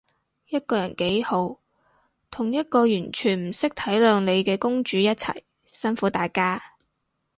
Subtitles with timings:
[0.47, 1.59] 一個人幾好，
[2.31, 6.59] 同一個完全唔識體諒你嘅公主一齊，辛苦大家